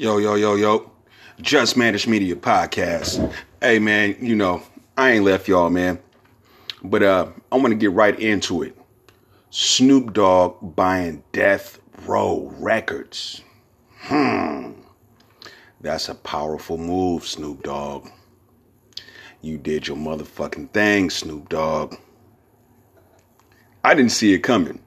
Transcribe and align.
Yo, 0.00 0.18
yo, 0.18 0.36
yo, 0.36 0.54
yo. 0.54 0.88
Just 1.40 1.76
Managed 1.76 2.06
Media 2.06 2.36
Podcast. 2.36 3.34
Hey, 3.60 3.80
man, 3.80 4.14
you 4.20 4.36
know, 4.36 4.62
I 4.96 5.10
ain't 5.10 5.24
left 5.24 5.48
y'all, 5.48 5.70
man. 5.70 5.98
But 6.84 7.02
uh, 7.02 7.26
I 7.50 7.56
want 7.56 7.70
to 7.70 7.74
get 7.74 7.90
right 7.90 8.16
into 8.16 8.62
it. 8.62 8.76
Snoop 9.50 10.12
Dogg 10.12 10.76
buying 10.76 11.24
Death 11.32 11.80
Row 12.06 12.48
Records. 12.60 13.42
Hmm. 14.02 14.74
That's 15.80 16.08
a 16.08 16.14
powerful 16.14 16.78
move, 16.78 17.26
Snoop 17.26 17.64
Dogg. 17.64 18.08
You 19.42 19.58
did 19.58 19.88
your 19.88 19.96
motherfucking 19.96 20.70
thing, 20.70 21.10
Snoop 21.10 21.48
Dogg. 21.48 21.96
I 23.82 23.94
didn't 23.94 24.12
see 24.12 24.32
it 24.32 24.44
coming. 24.44 24.80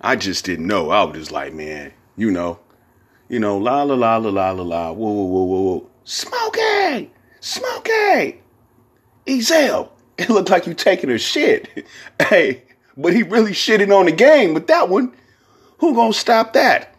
I 0.00 0.14
just 0.14 0.44
didn't 0.44 0.68
know. 0.68 0.90
I 0.90 1.02
was 1.02 1.16
just 1.16 1.32
like, 1.32 1.52
man, 1.52 1.92
you 2.16 2.30
know, 2.30 2.60
you 3.30 3.38
know, 3.38 3.56
la 3.56 3.84
la 3.84 3.94
la 3.94 4.16
la 4.16 4.28
la 4.28 4.50
la 4.50 4.62
la, 4.62 4.92
whoa 4.92 5.10
whoa 5.10 5.24
whoa 5.24 5.44
whoa 5.44 5.90
Smokey, 6.04 7.08
Smokey, 7.38 8.40
Ezell. 9.26 9.88
It 10.18 10.28
looked 10.28 10.50
like 10.50 10.66
you 10.66 10.74
taking 10.74 11.10
a 11.10 11.18
shit. 11.18 11.86
hey, 12.28 12.64
but 12.96 13.14
he 13.14 13.22
really 13.22 13.52
shitting 13.52 13.96
on 13.96 14.06
the 14.06 14.12
game 14.12 14.52
with 14.52 14.66
that 14.66 14.88
one. 14.88 15.14
Who 15.78 15.94
gonna 15.94 16.12
stop 16.12 16.52
that? 16.54 16.94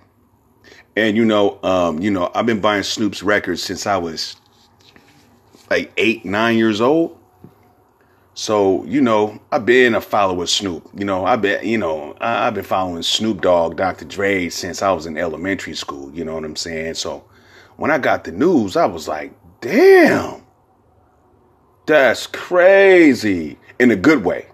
And 0.95 1.17
you 1.17 1.25
know, 1.25 1.59
um, 1.63 1.99
you 1.99 2.09
know, 2.09 2.31
I've 2.33 2.45
been 2.45 2.61
buying 2.61 2.83
Snoop's 2.83 3.21
records 3.21 3.61
since 3.61 3.85
I 3.85 3.97
was 3.97 4.37
like 5.69 5.91
eight, 5.97 6.23
nine 6.23 6.57
years 6.57 6.79
old. 6.79 7.17
So, 8.41 8.83
you 8.85 9.01
know, 9.01 9.39
I've 9.51 9.67
been 9.67 9.93
a 9.93 10.01
follower 10.01 10.41
of 10.41 10.49
Snoop. 10.49 10.89
You 10.95 11.05
know, 11.05 11.25
I've 11.25 11.43
been, 11.43 11.63
you 11.63 11.77
know, 11.77 12.17
I've 12.19 12.55
been 12.55 12.63
following 12.63 13.03
Snoop 13.03 13.39
Dogg, 13.41 13.77
Dr. 13.77 14.03
Dre 14.05 14.49
since 14.49 14.81
I 14.81 14.91
was 14.93 15.05
in 15.05 15.15
elementary 15.15 15.75
school. 15.75 16.11
You 16.11 16.25
know 16.25 16.33
what 16.33 16.43
I'm 16.43 16.55
saying? 16.55 16.95
So 16.95 17.23
when 17.75 17.91
I 17.91 17.99
got 17.99 18.23
the 18.23 18.31
news, 18.31 18.75
I 18.75 18.87
was 18.87 19.07
like, 19.07 19.31
damn, 19.61 20.41
that's 21.85 22.25
crazy 22.25 23.59
in 23.77 23.91
a 23.91 23.95
good 23.95 24.25
way. 24.25 24.47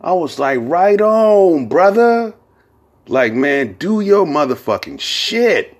I 0.00 0.12
was 0.12 0.38
like, 0.38 0.60
right 0.62 1.00
on, 1.00 1.66
brother. 1.66 2.34
Like, 3.08 3.32
man, 3.32 3.74
do 3.80 4.00
your 4.00 4.26
motherfucking 4.26 5.00
shit. 5.00 5.76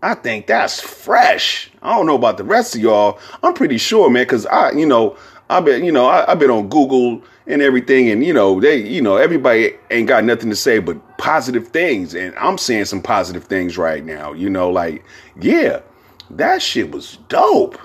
I 0.00 0.14
think 0.14 0.46
that's 0.46 0.80
fresh. 0.80 1.72
I 1.82 1.96
don't 1.96 2.06
know 2.06 2.14
about 2.14 2.36
the 2.36 2.44
rest 2.44 2.76
of 2.76 2.82
y'all. 2.82 3.18
I'm 3.42 3.54
pretty 3.54 3.78
sure, 3.78 4.08
man, 4.08 4.22
because 4.22 4.46
I, 4.46 4.70
you 4.70 4.86
know, 4.86 5.16
I've 5.48 5.64
been, 5.64 5.84
you 5.84 5.92
know, 5.92 6.06
I, 6.06 6.24
have 6.28 6.38
been 6.38 6.50
on 6.50 6.68
Google 6.68 7.22
and 7.46 7.62
everything, 7.62 8.10
and 8.10 8.24
you 8.24 8.32
know, 8.32 8.60
they, 8.60 8.76
you 8.76 9.00
know, 9.00 9.16
everybody 9.16 9.74
ain't 9.90 10.08
got 10.08 10.24
nothing 10.24 10.50
to 10.50 10.56
say 10.56 10.80
but 10.80 11.18
positive 11.18 11.68
things, 11.68 12.14
and 12.14 12.34
I'm 12.36 12.58
saying 12.58 12.86
some 12.86 13.00
positive 13.00 13.44
things 13.44 13.78
right 13.78 14.04
now. 14.04 14.32
You 14.32 14.50
know, 14.50 14.70
like, 14.70 15.04
yeah, 15.40 15.82
that 16.30 16.62
shit 16.62 16.90
was 16.90 17.18
dope. 17.28 17.78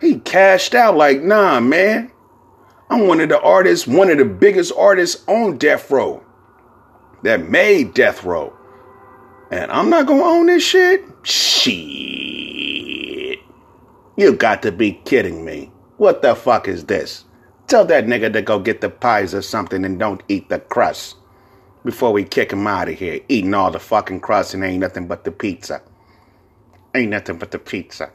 He 0.00 0.18
cashed 0.18 0.74
out 0.74 0.96
like, 0.96 1.22
nah, 1.22 1.60
man. 1.60 2.10
I'm 2.88 3.06
one 3.06 3.20
of 3.20 3.28
the 3.28 3.40
artists, 3.40 3.86
one 3.86 4.10
of 4.10 4.18
the 4.18 4.24
biggest 4.24 4.72
artists 4.76 5.22
on 5.28 5.58
Death 5.58 5.92
Row 5.92 6.24
that 7.22 7.48
made 7.48 7.94
Death 7.94 8.24
Row. 8.24 8.52
And 9.52 9.70
I'm 9.70 9.90
not 9.90 10.06
gonna 10.06 10.24
own 10.24 10.46
this 10.46 10.64
shit? 10.64 11.04
Shit. 11.22 11.78
You 14.16 14.32
got 14.36 14.62
to 14.62 14.72
be 14.72 14.92
kidding 15.04 15.44
me. 15.44 15.70
What 16.00 16.22
the 16.22 16.34
fuck 16.34 16.66
is 16.66 16.86
this? 16.86 17.26
Tell 17.66 17.84
that 17.84 18.06
nigga 18.06 18.32
to 18.32 18.40
go 18.40 18.58
get 18.58 18.80
the 18.80 18.88
pies 18.88 19.34
or 19.34 19.42
something 19.42 19.84
and 19.84 19.98
don't 19.98 20.22
eat 20.28 20.48
the 20.48 20.58
crust. 20.58 21.16
Before 21.84 22.10
we 22.10 22.24
kick 22.24 22.54
him 22.54 22.66
out 22.66 22.88
of 22.88 22.98
here, 22.98 23.20
eating 23.28 23.52
all 23.52 23.70
the 23.70 23.80
fucking 23.80 24.20
crust 24.20 24.54
and 24.54 24.64
ain't 24.64 24.80
nothing 24.80 25.06
but 25.06 25.24
the 25.24 25.30
pizza. 25.30 25.82
Ain't 26.94 27.10
nothing 27.10 27.36
but 27.36 27.50
the 27.50 27.58
pizza. 27.58 28.10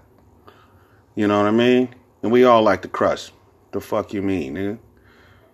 You 1.14 1.28
know 1.28 1.38
what 1.38 1.46
I 1.46 1.52
mean? 1.52 1.94
And 2.24 2.32
we 2.32 2.44
all 2.44 2.64
like 2.64 2.82
the 2.82 2.88
crust. 2.88 3.34
The 3.72 3.80
fuck 3.80 4.14
you 4.14 4.24
mean, 4.24 4.56
nigga? 4.56 4.80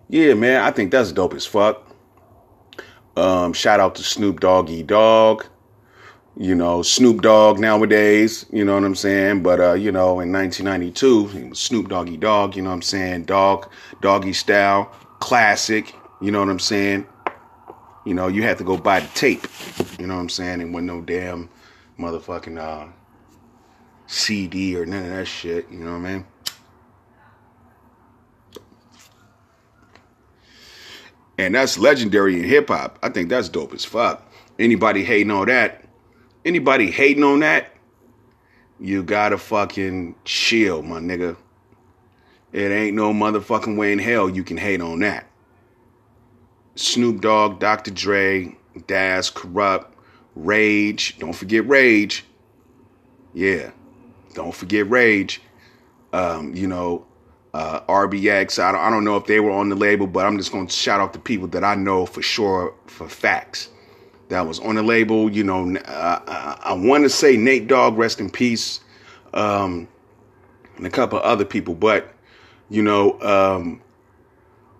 Yeah, 0.08 0.32
man, 0.32 0.62
I 0.62 0.70
think 0.70 0.90
that's 0.90 1.12
dope 1.12 1.34
as 1.34 1.44
fuck. 1.44 1.86
Um, 3.14 3.52
shout 3.52 3.78
out 3.78 3.94
to 3.96 4.02
Snoop 4.02 4.40
Doggy 4.40 4.84
Dogg 4.84 5.44
you 6.36 6.54
know, 6.54 6.82
Snoop 6.82 7.20
Dogg 7.20 7.58
nowadays, 7.58 8.46
you 8.50 8.64
know 8.64 8.74
what 8.74 8.84
I'm 8.84 8.94
saying? 8.94 9.42
But, 9.42 9.60
uh, 9.60 9.72
you 9.74 9.92
know, 9.92 10.20
in 10.20 10.32
1992, 10.32 11.54
Snoop 11.54 11.88
Doggy 11.88 12.16
Dogg, 12.16 12.56
you 12.56 12.62
know 12.62 12.70
what 12.70 12.76
I'm 12.76 12.82
saying? 12.82 13.24
Dog, 13.24 13.70
doggy 14.00 14.32
style, 14.32 14.90
classic, 15.20 15.94
you 16.20 16.30
know 16.30 16.40
what 16.40 16.48
I'm 16.48 16.58
saying? 16.58 17.06
You 18.06 18.14
know, 18.14 18.28
you 18.28 18.42
had 18.42 18.58
to 18.58 18.64
go 18.64 18.76
buy 18.78 19.00
the 19.00 19.08
tape, 19.08 19.46
you 19.98 20.06
know 20.06 20.14
what 20.14 20.20
I'm 20.22 20.28
saying? 20.28 20.62
And 20.62 20.74
with 20.74 20.84
no 20.84 21.02
damn 21.02 21.50
motherfucking 21.98 22.58
uh, 22.58 22.90
CD 24.06 24.76
or 24.76 24.86
none 24.86 25.04
of 25.04 25.10
that 25.10 25.26
shit, 25.26 25.70
you 25.70 25.80
know 25.80 25.92
what 25.92 26.06
I 26.06 26.12
mean? 26.12 26.26
And 31.38 31.54
that's 31.54 31.78
legendary 31.78 32.38
in 32.38 32.44
hip 32.44 32.68
hop. 32.68 32.98
I 33.02 33.08
think 33.08 33.28
that's 33.28 33.48
dope 33.48 33.74
as 33.74 33.84
fuck. 33.84 34.30
Anybody 34.58 35.04
hating 35.04 35.30
on 35.30 35.46
that, 35.46 35.81
Anybody 36.44 36.90
hating 36.90 37.22
on 37.22 37.40
that, 37.40 37.72
you 38.80 39.02
gotta 39.04 39.38
fucking 39.38 40.16
chill, 40.24 40.82
my 40.82 40.98
nigga. 40.98 41.36
It 42.52 42.70
ain't 42.70 42.96
no 42.96 43.12
motherfucking 43.12 43.76
way 43.76 43.92
in 43.92 43.98
hell 43.98 44.28
you 44.28 44.42
can 44.42 44.56
hate 44.56 44.80
on 44.80 44.98
that. 45.00 45.26
Snoop 46.74 47.20
Dogg, 47.20 47.60
Dr. 47.60 47.92
Dre, 47.92 48.56
Daz, 48.86 49.30
Kurupt, 49.30 49.86
Rage. 50.34 51.18
Don't 51.18 51.32
forget 51.32 51.66
Rage. 51.68 52.24
Yeah, 53.34 53.70
don't 54.34 54.54
forget 54.54 54.90
Rage. 54.90 55.40
Um, 56.12 56.54
you 56.54 56.66
know, 56.66 57.06
uh, 57.54 57.80
RBX. 57.82 58.58
I 58.58 58.72
don't, 58.72 58.80
I 58.80 58.90
don't 58.90 59.04
know 59.04 59.16
if 59.16 59.26
they 59.26 59.38
were 59.38 59.52
on 59.52 59.68
the 59.68 59.76
label, 59.76 60.06
but 60.08 60.26
I'm 60.26 60.38
just 60.38 60.50
going 60.50 60.66
to 60.66 60.72
shout 60.72 61.00
out 61.00 61.12
the 61.12 61.18
people 61.18 61.46
that 61.48 61.62
I 61.62 61.76
know 61.76 62.04
for 62.04 62.20
sure 62.20 62.74
for 62.86 63.08
facts 63.08 63.68
that 64.32 64.46
was 64.46 64.58
on 64.60 64.76
the 64.76 64.82
label. 64.82 65.30
You 65.30 65.44
know, 65.44 65.76
uh, 65.76 66.56
I 66.62 66.72
want 66.72 67.04
to 67.04 67.10
say 67.10 67.36
Nate 67.36 67.68
Dogg, 67.68 67.96
rest 67.96 68.18
in 68.18 68.30
peace, 68.30 68.80
um, 69.34 69.86
and 70.76 70.86
a 70.86 70.90
couple 70.90 71.18
other 71.18 71.44
people, 71.44 71.74
but 71.74 72.12
you 72.70 72.82
know, 72.82 73.20
um, 73.20 73.80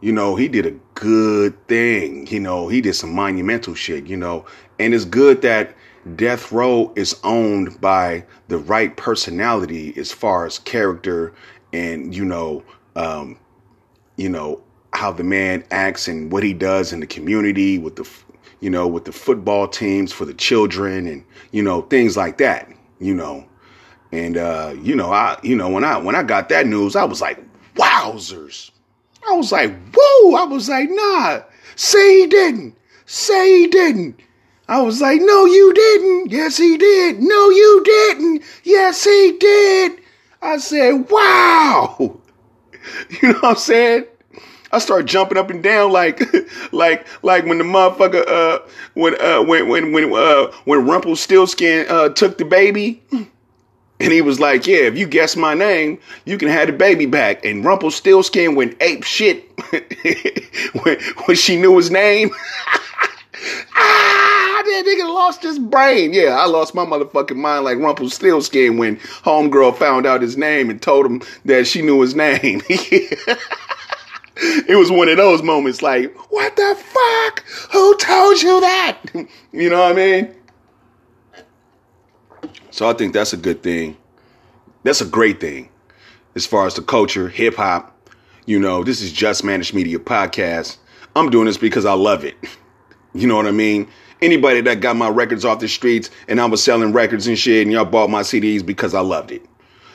you 0.01 0.11
know, 0.11 0.37
he 0.37 0.49
did 0.49 0.67
a 0.67 0.73
good 0.95 1.67
thing. 1.69 2.27
You 2.29 2.41
know, 2.41 2.69
he 2.69 2.81
did 2.81 2.95
some 2.95 3.15
monumental 3.15 3.75
shit. 3.75 4.07
You 4.07 4.17
know, 4.17 4.47
and 4.79 4.95
it's 4.95 5.05
good 5.05 5.43
that 5.43 5.75
Death 6.17 6.51
Row 6.51 6.91
is 6.97 7.21
owned 7.23 7.81
by 7.81 8.25
the 8.49 8.59
right 8.59 8.97
personality 8.97 9.93
as 9.97 10.11
far 10.11 10.47
as 10.47 10.59
character 10.59 11.33
and 11.75 12.15
you 12.15 12.25
know, 12.25 12.63
um, 12.97 13.39
you 14.17 14.29
know 14.29 14.63
how 14.95 15.13
the 15.13 15.25
man 15.25 15.65
acts 15.71 16.09
and 16.09 16.33
what 16.33 16.43
he 16.43 16.53
does 16.53 16.93
in 16.93 17.01
the 17.01 17.07
community 17.07 17.79
with 17.79 17.97
the 17.97 18.05
you 18.63 18.71
know, 18.71 18.87
with 18.87 19.05
the 19.05 19.13
football 19.13 19.67
teams 19.67 20.13
for 20.13 20.25
the 20.25 20.33
children 20.33 21.07
and, 21.07 21.25
you 21.51 21.63
know, 21.63 21.83
things 21.83 22.17
like 22.17 22.39
that, 22.39 22.71
you 23.01 23.13
know. 23.13 23.45
And 24.13 24.37
uh, 24.37 24.75
you 24.81 24.95
know, 24.95 25.11
I 25.11 25.39
you 25.43 25.57
know, 25.57 25.69
when 25.69 25.85
I 25.85 25.97
when 25.99 26.15
I 26.15 26.23
got 26.23 26.49
that 26.51 26.67
news, 26.67 26.95
I 26.95 27.05
was 27.05 27.21
like, 27.21 27.43
wowzers. 27.75 28.71
I 29.29 29.35
was 29.35 29.51
like, 29.51 29.75
whoa, 29.95 30.37
I 30.37 30.45
was 30.45 30.69
like, 30.69 30.89
nah, 30.91 31.41
say 31.77 32.21
he 32.21 32.27
didn't. 32.27 32.77
Say 33.07 33.61
he 33.61 33.67
didn't. 33.67 34.21
I 34.69 34.81
was 34.83 35.01
like, 35.01 35.21
no, 35.23 35.45
you 35.47 35.75
didn't. 35.75 36.31
Yes, 36.31 36.57
he 36.57 36.77
did. 36.79 37.21
No, 37.21 37.51
you 37.51 37.83
didn't. 37.85 38.43
Yes, 38.65 39.05
he 39.05 39.37
did. 39.41 40.01
I 40.41 40.59
said, 40.59 41.11
wow. 41.11 42.19
You 43.23 43.29
know 43.29 43.39
what 43.39 43.51
I'm 43.51 43.57
saying? 43.57 44.07
I 44.73 44.79
start 44.79 45.05
jumping 45.05 45.37
up 45.37 45.51
and 45.51 45.63
down 45.63 45.93
like, 45.93 46.23
like, 46.73 47.07
like 47.23 47.45
when 47.45 47.59
the 47.59 47.65
motherfucker, 47.65 48.27
uh, 48.27 48.59
when, 48.95 49.21
uh, 49.21 49.43
when, 49.43 49.69
when, 49.69 49.93
when, 49.93 50.13
uh, 50.13 50.51
when 50.65 50.87
Rumpelstiltskin, 50.87 51.87
uh, 51.89 52.09
took 52.11 52.39
the 52.39 52.45
baby. 52.45 53.03
And 53.11 54.11
he 54.11 54.21
was 54.21 54.41
like, 54.41 54.67
yeah, 54.67 54.79
if 54.79 54.99
you 54.99 55.07
guess 55.07 55.37
my 55.37 55.55
name, 55.55 55.99
you 56.25 56.37
can 56.37 56.49
have 56.49 56.67
the 56.67 56.73
baby 56.73 57.07
back. 57.07 57.45
And 57.45 57.65
Rumpelstiltskin 57.65 58.57
went 58.57 58.77
ape 58.81 59.05
shit 59.05 59.49
when, 60.83 60.99
when 61.27 61.37
she 61.37 61.57
knew 61.57 61.77
his 61.77 61.91
name. 61.91 62.31
ah, 63.77 64.63
that 64.65 64.85
nigga 64.85 65.07
lost 65.07 65.43
his 65.45 65.59
brain. 65.59 66.13
Yeah, 66.13 66.37
I 66.37 66.47
lost 66.47 66.75
my 66.75 66.85
motherfucking 66.85 67.37
mind 67.37 67.65
like 67.65 67.79
Rumpelstiltskin 67.79 68.77
when 68.77 68.97
homegirl 68.97 69.77
found 69.77 70.07
out 70.07 70.23
his 70.23 70.37
name 70.37 70.69
and 70.71 70.83
told 70.83 71.07
him 71.07 71.23
that 71.45 71.69
she 71.69 71.83
knew 71.83 72.01
his 72.01 72.17
name 72.17 72.63
it 74.37 74.77
was 74.77 74.91
one 74.91 75.09
of 75.09 75.17
those 75.17 75.43
moments 75.43 75.83
like, 75.83 76.15
what 76.31 76.57
the 76.57 76.75
fuck? 76.77 77.45
Who 77.73 77.97
told 77.97 78.43
you 78.43 78.61
that? 78.61 78.99
you 79.53 79.71
know 79.71 79.81
what 79.81 79.93
I 79.93 79.95
mean? 79.95 80.35
So 82.71 82.89
I 82.89 82.95
think 82.95 83.13
that's 83.13 83.33
a 83.33 83.37
good 83.37 83.63
thing. 83.63 83.97
That's 84.83 85.01
a 85.01 85.07
great 85.07 85.41
thing 85.41 85.69
as 86.35 86.47
far 86.47 86.67
as 86.67 86.75
the 86.75 86.83
culture, 86.83 87.29
hip 87.29 87.57
hop. 87.57 87.89
You 88.47 88.59
know, 88.59 88.83
this 88.83 89.01
is 89.01 89.13
Just 89.13 89.45
Managed 89.45 89.75
Media 89.75 89.99
Podcast. 89.99 90.79
I'm 91.15 91.31
doing 91.31 91.47
this 91.47 91.59
because 91.59 91.85
I 91.85 91.95
love 91.95 92.25
it. 92.25 92.37
You 93.15 93.27
know 93.27 93.37
what 93.37 93.47
I 93.47 93.51
mean? 93.51 93.89
Anybody 94.23 94.63
that 94.63 94.81
got 94.81 94.97
my 94.97 95.11
records 95.11 95.45
off 95.45 95.61
the 95.61 95.69
streets 95.69 96.09
and 96.29 96.41
I 96.41 96.47
was 96.47 96.65
selling 96.65 96.95
records 96.95 97.27
and 97.27 97.39
shit 97.39 97.61
and 97.61 97.71
y'all 97.71 97.85
bought 97.85 98.09
my 98.09 98.23
CDs 98.23 98.65
because 98.65 98.95
I 98.95 99.01
loved 99.01 99.33
it. 99.33 99.45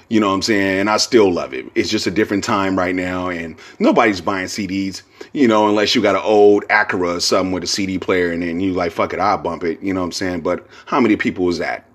You 0.09 0.21
know 0.21 0.29
what 0.29 0.35
I'm 0.35 0.41
saying? 0.41 0.79
And 0.79 0.89
I 0.89 0.97
still 0.97 1.31
love 1.31 1.53
it. 1.53 1.65
It's 1.75 1.89
just 1.89 2.07
a 2.07 2.11
different 2.11 2.43
time 2.43 2.77
right 2.77 2.95
now 2.95 3.29
and 3.29 3.57
nobody's 3.77 4.21
buying 4.21 4.47
CDs, 4.47 5.01
you 5.33 5.47
know, 5.47 5.67
unless 5.67 5.95
you 5.95 6.01
got 6.01 6.15
an 6.15 6.21
old 6.23 6.63
Acura 6.69 7.17
or 7.17 7.19
something 7.19 7.51
with 7.51 7.63
a 7.63 7.67
CD 7.67 7.99
player 7.99 8.31
and 8.31 8.41
then 8.41 8.59
you 8.61 8.73
like, 8.73 8.93
fuck 8.93 9.13
it, 9.13 9.19
I'll 9.19 9.37
bump 9.37 9.63
it. 9.63 9.81
You 9.81 9.93
know 9.93 9.99
what 9.99 10.07
I'm 10.07 10.11
saying? 10.13 10.41
But 10.41 10.65
how 10.85 11.01
many 11.01 11.17
people 11.17 11.49
is 11.49 11.57
that? 11.57 11.89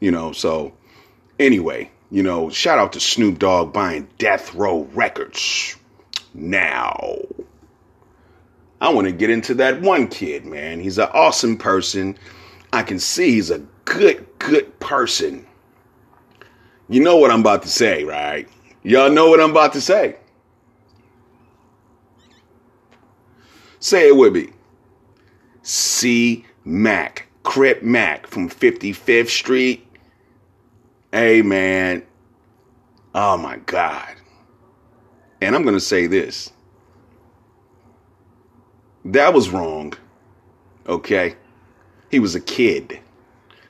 You 0.00 0.10
know, 0.10 0.32
so 0.32 0.72
anyway, 1.38 1.90
you 2.10 2.22
know, 2.22 2.48
shout 2.48 2.78
out 2.78 2.94
to 2.94 3.00
Snoop 3.00 3.38
Dogg 3.38 3.72
buying 3.72 4.08
Death 4.16 4.54
Row 4.54 4.88
Records. 4.94 5.76
Now, 6.32 7.18
I 8.80 8.90
want 8.90 9.06
to 9.06 9.12
get 9.12 9.28
into 9.28 9.54
that 9.56 9.82
one 9.82 10.08
kid, 10.08 10.46
man. 10.46 10.80
He's 10.80 10.98
an 10.98 11.08
awesome 11.12 11.58
person. 11.58 12.16
I 12.72 12.82
can 12.82 12.98
see 12.98 13.32
he's 13.32 13.50
a 13.50 13.58
good, 13.84 14.26
good 14.38 14.78
person. 14.80 15.46
You 16.90 17.00
know 17.00 17.16
what 17.16 17.30
I'm 17.30 17.40
about 17.40 17.62
to 17.62 17.68
say, 17.68 18.02
right? 18.02 18.48
Y'all 18.82 19.10
know 19.10 19.30
what 19.30 19.40
I'm 19.40 19.52
about 19.52 19.72
to 19.74 19.80
say. 19.80 20.16
Say 23.78 24.08
it 24.08 24.16
with 24.16 24.34
me. 24.34 24.50
C 25.62 26.44
Mac, 26.64 27.28
Crip 27.44 27.84
Mac 27.84 28.26
from 28.26 28.50
55th 28.50 29.28
Street. 29.28 29.86
Hey, 31.12 31.42
man. 31.42 32.02
Oh, 33.14 33.36
my 33.36 33.58
God. 33.66 34.16
And 35.40 35.54
I'm 35.54 35.62
going 35.62 35.76
to 35.76 35.80
say 35.80 36.08
this 36.08 36.52
that 39.04 39.32
was 39.32 39.48
wrong. 39.50 39.94
Okay. 40.88 41.36
He 42.10 42.18
was 42.18 42.34
a 42.34 42.40
kid. 42.40 42.98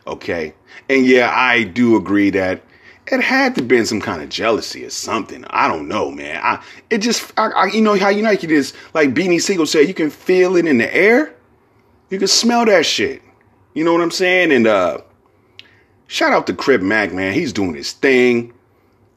Okay. 0.06 0.54
And 0.88 1.04
yeah, 1.04 1.30
I 1.30 1.64
do 1.64 1.96
agree 1.96 2.30
that 2.30 2.62
it 3.10 3.20
had 3.20 3.54
to 3.56 3.62
been 3.62 3.86
some 3.86 4.00
kind 4.00 4.22
of 4.22 4.28
jealousy 4.28 4.84
or 4.84 4.90
something. 4.90 5.44
I 5.50 5.68
don't 5.68 5.88
know, 5.88 6.10
man. 6.10 6.40
I 6.42 6.62
it 6.90 6.98
just 6.98 7.32
I, 7.36 7.48
I 7.48 7.66
you 7.66 7.80
know 7.80 7.96
how 7.98 8.08
you 8.08 8.22
like 8.22 8.44
it 8.44 8.50
is 8.50 8.72
like 8.94 9.14
Beanie 9.14 9.40
Sigel 9.40 9.66
said, 9.66 9.88
you 9.88 9.94
can 9.94 10.10
feel 10.10 10.56
it 10.56 10.66
in 10.66 10.78
the 10.78 10.94
air. 10.94 11.34
You 12.08 12.18
can 12.18 12.28
smell 12.28 12.64
that 12.66 12.86
shit. 12.86 13.22
You 13.74 13.84
know 13.84 13.92
what 13.92 14.02
I'm 14.02 14.10
saying? 14.10 14.52
And 14.52 14.66
uh 14.66 14.98
shout 16.06 16.32
out 16.32 16.46
to 16.46 16.54
Crip 16.54 16.82
Mac, 16.82 17.12
man. 17.12 17.34
He's 17.34 17.52
doing 17.52 17.74
his 17.74 17.92
thing. 17.92 18.52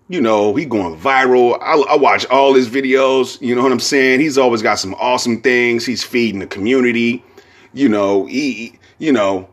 You 0.09 0.21
know, 0.21 0.53
he 0.53 0.65
going 0.65 0.99
viral. 0.99 1.57
I, 1.61 1.75
I 1.93 1.95
watch 1.95 2.25
all 2.27 2.53
his 2.53 2.69
videos. 2.69 3.41
You 3.41 3.55
know 3.55 3.63
what 3.63 3.71
I'm 3.71 3.79
saying? 3.79 4.19
He's 4.19 4.37
always 4.37 4.61
got 4.61 4.75
some 4.79 4.93
awesome 4.95 5.41
things. 5.41 5.85
He's 5.85 6.03
feeding 6.03 6.39
the 6.39 6.47
community. 6.47 7.23
You 7.73 7.89
know, 7.89 8.25
he, 8.25 8.77
you 8.99 9.11
know, 9.11 9.49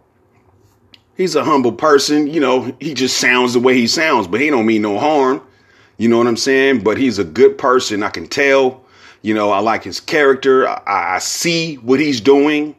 he's 1.20 1.34
a 1.34 1.44
humble 1.44 1.72
person. 1.72 2.26
You 2.26 2.40
know, 2.40 2.74
he 2.80 2.94
just 2.94 3.18
sounds 3.18 3.52
the 3.52 3.60
way 3.60 3.74
he 3.74 3.86
sounds, 3.86 4.26
but 4.26 4.40
he 4.40 4.48
don't 4.48 4.66
mean 4.66 4.82
no 4.82 4.98
harm. 4.98 5.42
You 5.98 6.08
know 6.08 6.16
what 6.16 6.26
I'm 6.26 6.36
saying? 6.36 6.82
But 6.82 6.96
he's 6.96 7.18
a 7.18 7.24
good 7.24 7.58
person. 7.58 8.02
I 8.02 8.08
can 8.08 8.26
tell. 8.26 8.82
You 9.22 9.34
know, 9.34 9.50
I 9.50 9.58
like 9.58 9.84
his 9.84 10.00
character. 10.00 10.66
I, 10.66 11.16
I 11.16 11.18
see 11.18 11.76
what 11.76 12.00
he's 12.00 12.22
doing. 12.22 12.74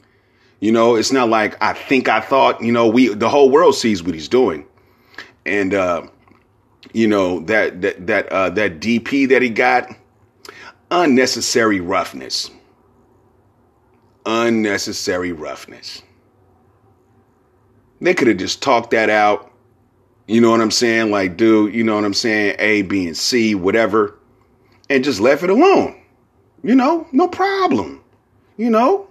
You 0.59 0.71
know, 0.71 0.95
it's 0.95 1.11
not 1.11 1.29
like 1.29 1.55
I 1.61 1.73
think 1.73 2.09
I 2.09 2.19
thought. 2.19 2.61
You 2.63 2.71
know, 2.71 2.88
we 2.88 3.09
the 3.09 3.29
whole 3.29 3.51
world 3.51 3.75
sees 3.75 4.01
what 4.01 4.15
he's 4.15 4.27
doing, 4.27 4.65
and 5.45 5.73
uh, 5.73 6.07
you 6.93 7.07
know 7.07 7.41
that 7.41 7.81
that 7.81 8.07
that 8.07 8.29
uh, 8.29 8.49
that 8.51 8.79
DP 8.79 9.29
that 9.29 9.43
he 9.43 9.49
got, 9.49 9.95
unnecessary 10.89 11.79
roughness. 11.79 12.49
Unnecessary 14.25 15.31
roughness. 15.31 16.01
They 18.01 18.13
could 18.13 18.27
have 18.27 18.38
just 18.38 18.62
talked 18.62 18.92
that 18.92 19.09
out. 19.09 19.51
You 20.27 20.42
know 20.42 20.51
what 20.51 20.62
I'm 20.62 20.71
saying? 20.71 21.12
Like, 21.12 21.38
dude, 21.38 21.74
you 21.74 21.83
know 21.83 21.95
what 21.95 22.06
I'm 22.06 22.13
saying? 22.13 22.56
A, 22.59 22.81
B, 22.83 23.07
and 23.07 23.18
C, 23.18 23.56
whatever, 23.56 24.18
and 24.89 25.03
just 25.03 25.19
left 25.19 25.44
it 25.44 25.50
alone. 25.50 26.01
You 26.63 26.75
know, 26.75 27.07
no 27.12 27.27
problem. 27.27 28.01
You 28.57 28.69
know, 28.69 29.07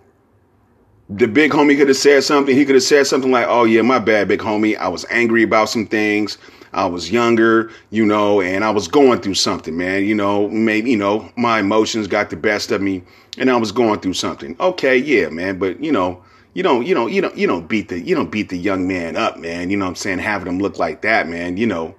the 1.08 1.26
big 1.26 1.50
homie 1.50 1.76
could 1.76 1.88
have 1.88 1.96
said 1.96 2.24
something. 2.24 2.54
He 2.54 2.64
could 2.64 2.76
have 2.76 2.84
said 2.84 3.06
something 3.06 3.30
like, 3.30 3.46
"Oh 3.48 3.64
yeah, 3.64 3.82
my 3.82 3.98
bad, 3.98 4.28
big 4.28 4.40
homie. 4.40 4.76
I 4.76 4.88
was 4.88 5.04
angry 5.10 5.42
about 5.42 5.68
some 5.68 5.86
things. 5.86 6.38
I 6.72 6.86
was 6.86 7.10
younger, 7.10 7.70
you 7.90 8.06
know, 8.06 8.40
and 8.40 8.64
I 8.64 8.70
was 8.70 8.86
going 8.86 9.20
through 9.20 9.34
something, 9.34 9.76
man. 9.76 10.04
You 10.04 10.14
know, 10.14 10.48
maybe, 10.48 10.92
you 10.92 10.96
know, 10.96 11.28
my 11.36 11.58
emotions 11.58 12.06
got 12.06 12.30
the 12.30 12.36
best 12.36 12.70
of 12.70 12.80
me 12.80 13.02
and 13.38 13.50
I 13.50 13.56
was 13.56 13.72
going 13.72 14.00
through 14.00 14.14
something. 14.14 14.56
Okay, 14.60 14.96
yeah, 14.96 15.28
man, 15.28 15.58
but 15.58 15.82
you 15.82 15.90
know, 15.90 16.22
you 16.54 16.62
don't, 16.62 16.84
you 16.84 16.94
don't, 16.94 17.12
you 17.12 17.20
don't, 17.20 17.36
you 17.36 17.46
don't 17.46 17.68
beat 17.68 17.88
the, 17.88 18.00
you 18.00 18.14
don't 18.14 18.30
beat 18.30 18.48
the 18.48 18.56
young 18.56 18.88
man 18.88 19.16
up, 19.16 19.38
man. 19.38 19.70
You 19.70 19.76
know 19.76 19.84
what 19.84 19.90
I'm 19.90 19.96
saying? 19.96 20.18
Having 20.18 20.48
him 20.48 20.58
look 20.58 20.78
like 20.78 21.02
that, 21.02 21.28
man, 21.28 21.56
you 21.56 21.66
know. 21.66 21.94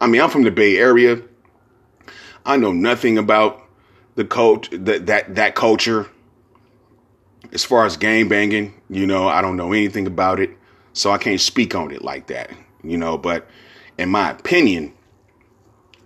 I 0.00 0.06
mean, 0.06 0.20
I'm 0.20 0.30
from 0.30 0.42
the 0.42 0.50
Bay 0.50 0.78
Area. 0.78 1.20
I 2.44 2.56
know 2.56 2.72
nothing 2.72 3.18
about 3.18 3.62
the 4.14 4.24
coach, 4.24 4.68
that, 4.70 5.06
that, 5.06 5.34
that 5.34 5.54
culture. 5.54 6.08
As 7.52 7.64
far 7.64 7.84
as 7.84 7.96
game 7.96 8.28
banging, 8.28 8.80
you 8.88 9.06
know, 9.06 9.28
I 9.28 9.42
don't 9.42 9.56
know 9.56 9.72
anything 9.72 10.06
about 10.06 10.40
it. 10.40 10.50
So 10.92 11.10
I 11.10 11.18
can't 11.18 11.40
speak 11.40 11.74
on 11.74 11.90
it 11.90 12.02
like 12.02 12.26
that, 12.28 12.50
you 12.82 12.96
know, 12.96 13.16
but 13.18 13.48
in 13.98 14.08
my 14.08 14.30
opinion, 14.30 14.92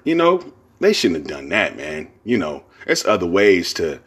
you 0.04 0.14
know, 0.14 0.52
they 0.80 0.92
shouldn't 0.92 1.20
have 1.20 1.28
done 1.28 1.48
that, 1.50 1.76
man. 1.76 2.08
You 2.24 2.38
know, 2.38 2.64
there's 2.84 3.04
other 3.04 3.26
ways 3.26 3.72
to, 3.74 4.00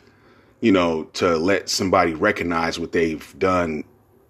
you 0.62 0.72
know, 0.72 1.04
to 1.14 1.38
let 1.38 1.70
somebody 1.70 2.14
recognize 2.14 2.80
what 2.80 2.92
they've 2.92 3.36
done 3.40 3.84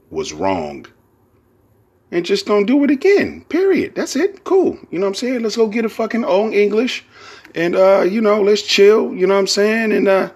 was 0.09 0.33
wrong. 0.33 0.85
And 2.11 2.25
just 2.25 2.47
don't 2.47 2.65
do 2.65 2.83
it 2.83 2.89
again. 2.89 3.45
Period. 3.49 3.93
That's 3.95 4.15
it. 4.15 4.43
Cool. 4.43 4.79
You 4.89 4.97
know 4.99 5.05
what 5.05 5.09
I'm 5.09 5.15
saying? 5.15 5.43
Let's 5.43 5.55
go 5.55 5.67
get 5.67 5.85
a 5.85 5.89
fucking 5.89 6.25
Old 6.25 6.53
English 6.53 7.05
and 7.55 7.75
uh, 7.75 8.01
you 8.01 8.21
know, 8.21 8.41
let's 8.41 8.61
chill, 8.61 9.13
you 9.13 9.27
know 9.27 9.33
what 9.35 9.41
I'm 9.41 9.47
saying? 9.47 9.91
And 9.91 10.07
uh 10.07 10.29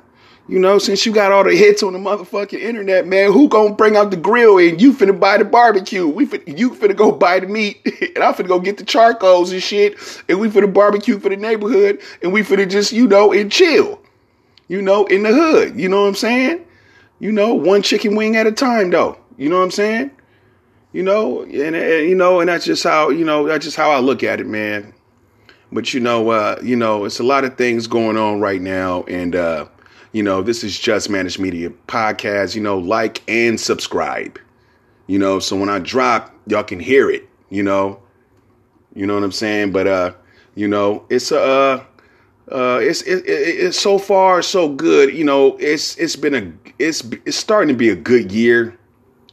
you 0.50 0.60
know, 0.60 0.78
since 0.78 1.06
you 1.06 1.14
got 1.14 1.32
all 1.32 1.46
the 1.46 1.56
hits 1.56 1.84
on 1.84 1.94
the 1.94 2.00
motherfucking 2.00 2.60
internet, 2.60 3.08
man, 3.08 3.32
who 3.32 3.48
gonna 3.48 3.74
bring 3.74 3.96
out 3.96 4.12
the 4.12 4.18
grill 4.18 4.58
and 4.58 4.82
you 4.82 4.92
finna 4.92 5.18
buy 5.18 5.38
the 5.38 5.46
barbecue? 5.46 6.06
We 6.06 6.26
finna, 6.26 6.60
you 6.60 6.72
finna 6.72 6.98
go 6.98 7.14
buy 7.14 7.40
the 7.40 7.48
meat 7.48 7.80
and 8.16 8.24
I 8.24 8.34
finna 8.34 8.50
go 8.50 8.60
get 8.60 8.78
the 8.78 8.84
charcoals 8.84 9.54
and 9.54 9.64
shit 9.64 9.98
and 10.28 10.42
we 10.42 10.50
finna 10.50 10.72
barbecue 10.72 11.18
for 11.18 11.30
the 11.30 11.38
neighborhood 11.38 12.02
and 12.22 12.34
we 12.34 12.42
finna 12.42 12.70
just, 12.70 12.92
you 12.92 13.08
know, 13.08 13.32
and 13.32 13.50
chill. 13.52 14.02
You 14.68 14.82
know, 14.82 15.06
in 15.06 15.24
the 15.24 15.34
hood. 15.34 15.80
You 15.80 15.90
know 15.90 16.02
what 16.02 16.10
I'm 16.10 16.16
saying? 16.16 16.66
You 17.20 17.32
know, 17.32 17.54
one 17.54 17.82
chicken 17.82 18.16
wing 18.16 18.36
at 18.36 18.48
a 18.48 18.52
time 18.52 18.90
though. 18.90 19.18
You 19.38 19.50
know 19.50 19.58
what 19.58 19.66
I'm 19.66 19.72
saying? 19.72 20.12
You 20.92 21.04
know, 21.04 21.44
and, 21.44 21.76
and 21.76 22.10
you 22.10 22.16
know, 22.16 22.40
and 22.40 22.50
that's 22.50 22.66
just 22.66 22.84
how, 22.84 23.10
you 23.10 23.26
know, 23.26 23.48
that's 23.48 23.66
just 23.66 23.78
how 23.78 23.92
I 23.92 24.00
look 24.00 24.24
at 24.24 24.40
it, 24.40 24.48
man. 24.48 24.94
But 25.72 25.94
you 25.94 26.00
know, 26.00 26.30
uh, 26.30 26.60
you 26.62 26.76
know, 26.76 27.06
it's 27.06 27.20
a 27.20 27.24
lot 27.24 27.44
of 27.44 27.58
things 27.58 27.88
going 27.88 28.18
on 28.18 28.40
right 28.40 28.62
now 28.62 29.04
and 29.04 29.36
uh 29.36 29.66
you 30.14 30.22
know, 30.22 30.44
this 30.44 30.64
is 30.64 30.80
Just 30.80 31.10
Managed 31.10 31.40
Media 31.40 31.72
podcast. 31.88 32.56
You 32.56 32.62
know, 32.62 32.78
like 32.78 33.24
and 33.28 33.60
subscribe. 33.60 34.40
You 35.08 35.20
know, 35.20 35.40
so 35.40 35.58
when 35.58 35.70
I 35.70 35.80
drop, 35.80 36.34
y'all 36.48 36.64
can 36.64 36.80
hear 36.80 37.10
it. 37.10 37.28
You 37.50 37.64
know, 37.64 38.00
you 38.96 39.06
know 39.06 39.16
what 39.16 39.24
I'm 39.24 39.32
saying. 39.32 39.72
But 39.72 39.88
uh, 39.88 40.14
you 40.56 40.68
know, 40.68 41.04
it's 41.10 41.32
a 41.32 41.42
uh, 41.42 41.84
uh, 42.52 42.80
it's 42.82 43.02
it, 43.04 43.26
it, 43.26 43.30
it's 43.30 43.80
so 43.80 43.98
far 43.98 44.42
so 44.42 44.70
good. 44.70 45.14
You 45.14 45.24
know, 45.24 45.58
it's 45.58 45.98
it's 45.98 46.16
been 46.16 46.36
a 46.36 46.74
it's 46.80 47.04
it's 47.26 47.38
starting 47.38 47.70
to 47.70 47.78
be 47.78 47.90
a 47.90 47.96
good 47.96 48.32
year 48.32 48.78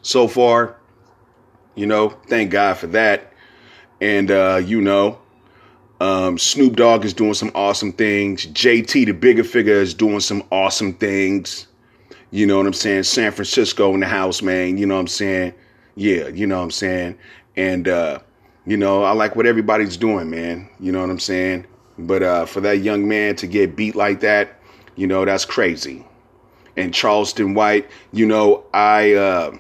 so 0.03 0.29
far. 0.29 0.77
You 1.75 1.87
know, 1.87 2.11
thank 2.29 2.51
God 2.51 2.77
for 2.77 2.87
that. 2.89 3.33
And 4.01 4.31
uh, 4.31 4.63
you 4.65 4.81
know, 4.81 5.19
um, 6.01 6.39
Snoop 6.39 6.77
Dogg 6.77 7.05
is 7.05 7.13
doing 7.13 7.35
some 7.35 7.51
awesome 7.55 7.93
things. 7.93 8.47
JT, 8.47 9.07
the 9.07 9.13
Bigga 9.13 9.41
Figga, 9.41 9.69
is 9.69 9.93
doing 9.93 10.21
some 10.21 10.43
awesome 10.51 10.95
things. 10.95 11.67
You 12.31 12.47
know 12.47 12.57
what 12.57 12.67
I'm 12.67 12.73
saying? 12.73 13.03
San 13.03 13.33
Francisco 13.33 13.93
in 13.95 14.01
the 14.01 14.07
house, 14.07 14.41
man. 14.41 14.79
You 14.79 14.87
know 14.87 14.95
what 14.95 15.01
I'm 15.01 15.09
saying? 15.09 15.53
Yeah, 15.97 16.29
you 16.29 16.47
know 16.47 16.59
what 16.59 16.65
I'm 16.65 16.71
saying? 16.71 17.19
And, 17.57 17.89
uh, 17.89 18.21
you 18.67 18.77
know, 18.77 19.03
I 19.03 19.13
like 19.13 19.37
what 19.37 19.47
everybody's 19.47 19.97
doing, 19.97 20.31
man. 20.31 20.69
You 20.79 20.93
know 20.93 21.01
what 21.01 21.11
I'm 21.11 21.19
saying? 21.19 21.67
But 22.07 22.23
uh, 22.23 22.47
for 22.47 22.61
that 22.61 22.79
young 22.79 23.09
man 23.09 23.37
to 23.37 23.47
get 23.47 23.77
beat 23.77 23.95
like 23.95 24.21
that, 24.21 24.59
you 24.97 25.07
know, 25.07 25.25
that's 25.25 25.45
crazy. 25.45 26.05
And 26.77 26.95
Charleston 26.95 27.55
White, 27.55 27.91
you 28.13 28.27
know, 28.27 28.65
I. 28.73 29.15
Uh, 29.15 29.57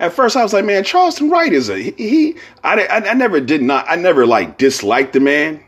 at 0.00 0.12
first 0.12 0.36
I 0.36 0.42
was 0.42 0.52
like, 0.52 0.64
man, 0.64 0.84
Charleston 0.84 1.30
White 1.30 1.52
is 1.52 1.68
a 1.68 1.78
he. 1.78 2.36
I, 2.62 2.86
I, 2.86 3.10
I 3.10 3.14
never 3.14 3.40
did 3.40 3.62
not. 3.62 3.86
I 3.88 3.96
never 3.96 4.26
like 4.26 4.58
disliked 4.58 5.12
the 5.12 5.20
man. 5.20 5.62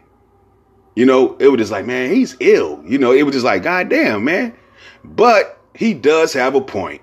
You 0.95 1.05
know, 1.05 1.37
it 1.37 1.49
was 1.49 1.59
just 1.59 1.73
like, 1.73 1.87
man, 1.87 2.13
he's 2.13 2.37
ill. 2.41 2.83
You 2.87 2.99
know, 2.99 3.13
it 3.13 3.23
was 3.23 3.35
just 3.35 3.45
like, 3.45 3.63
God 3.63 3.89
damn, 3.89 4.25
man. 4.25 4.55
But 5.05 5.61
he 5.75 5.95
does 5.95 6.33
have 6.33 6.55
a 6.55 6.61
point. 6.61 7.03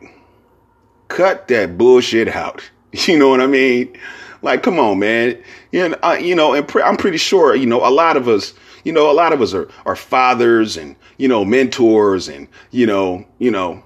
Cut 1.08 1.48
that 1.50 1.78
bullshit 1.78 2.28
out. 2.28 2.70
You 3.08 3.18
know 3.18 3.30
what 3.30 3.42
I 3.42 3.48
mean? 3.48 3.98
Like, 4.44 4.62
come 4.62 4.78
on, 4.78 5.00
man. 5.00 5.42
Know, 5.72 5.96
uh, 6.04 6.18
you 6.22 6.36
know, 6.36 6.54
and 6.54 6.68
pre- 6.68 6.84
I'm 6.84 6.98
pretty 6.98 7.18
sure, 7.18 7.56
you 7.56 7.66
know, 7.66 7.84
a 7.86 7.90
lot 7.90 8.18
of 8.18 8.28
us, 8.28 8.54
you 8.84 8.92
know, 8.92 9.10
a 9.10 9.14
lot 9.14 9.34
of 9.34 9.42
us 9.42 9.54
are, 9.54 9.68
are 9.86 9.96
fathers 9.96 10.78
and, 10.78 10.96
you 11.18 11.28
know, 11.28 11.44
mentors 11.44 12.28
and, 12.28 12.48
you 12.70 12.86
know, 12.86 13.26
you 13.40 13.50
know, 13.50 13.84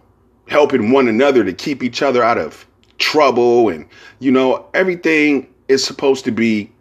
helping 0.48 0.92
one 0.92 1.08
another 1.08 1.44
to 1.44 1.54
keep 1.54 1.84
each 1.84 2.02
other 2.02 2.24
out 2.24 2.38
of 2.38 2.66
trouble 2.98 3.70
and 3.70 3.88
you 4.20 4.32
know 4.32 4.68
everything 4.74 5.48
is 5.68 5.84
supposed 5.84 6.26
to 6.26 6.32
be 6.32 6.72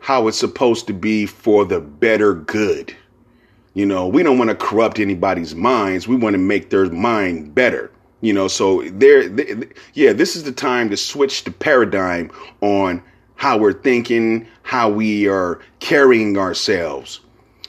how 0.00 0.28
it's 0.28 0.38
supposed 0.38 0.86
to 0.86 0.92
be 0.92 1.26
for 1.26 1.64
the 1.64 1.80
better 1.80 2.34
good. 2.34 2.94
You 3.74 3.84
know, 3.84 4.06
we 4.06 4.22
don't 4.22 4.38
want 4.38 4.50
to 4.50 4.56
corrupt 4.56 5.00
anybody's 5.00 5.54
minds. 5.54 6.06
We 6.06 6.16
want 6.16 6.34
to 6.34 6.38
make 6.38 6.70
their 6.70 6.88
mind 6.90 7.54
better. 7.54 7.90
You 8.20 8.32
know, 8.32 8.48
so 8.48 8.82
there, 8.92 9.28
yeah, 9.94 10.12
this 10.12 10.36
is 10.36 10.44
the 10.44 10.52
time 10.52 10.88
to 10.90 10.96
switch 10.96 11.44
the 11.44 11.50
paradigm 11.50 12.30
on 12.60 13.02
how 13.34 13.58
we're 13.58 13.74
thinking, 13.74 14.46
how 14.62 14.88
we 14.88 15.28
are 15.28 15.60
carrying 15.80 16.38
ourselves. 16.38 17.20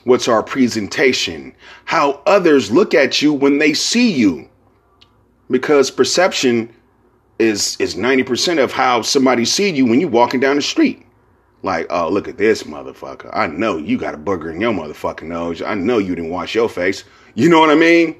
What's 0.04 0.26
our 0.26 0.42
presentation? 0.42 1.54
How 1.84 2.22
others 2.26 2.70
look 2.70 2.94
at 2.94 3.20
you 3.20 3.32
when 3.32 3.58
they 3.58 3.74
see 3.74 4.10
you. 4.10 4.48
Because 5.50 5.90
perception 5.90 6.74
is 7.38 7.76
is 7.78 7.94
90% 7.94 8.62
of 8.62 8.72
how 8.72 9.02
somebody 9.02 9.44
see 9.44 9.70
you 9.70 9.86
when 9.86 10.00
you're 10.00 10.10
walking 10.10 10.40
down 10.40 10.56
the 10.56 10.62
street. 10.62 11.04
Like, 11.62 11.86
oh, 11.90 12.08
look 12.08 12.28
at 12.28 12.38
this 12.38 12.62
motherfucker. 12.62 13.30
I 13.32 13.48
know 13.48 13.76
you 13.76 13.98
got 13.98 14.14
a 14.14 14.18
booger 14.18 14.52
in 14.52 14.60
your 14.60 14.72
motherfucking 14.72 15.24
nose. 15.24 15.60
I 15.60 15.74
know 15.74 15.98
you 15.98 16.14
didn't 16.14 16.30
wash 16.30 16.54
your 16.54 16.68
face. 16.68 17.04
You 17.34 17.48
know 17.48 17.58
what 17.60 17.70
I 17.70 17.74
mean? 17.74 18.16